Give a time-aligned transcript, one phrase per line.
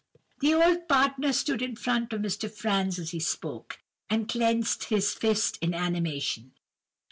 [0.39, 2.49] "The old partner stood in front of Mr.
[2.49, 3.77] Franz as he spoke,
[4.09, 6.53] and clenched his fist in animation.